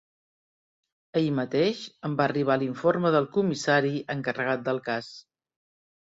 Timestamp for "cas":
4.89-5.11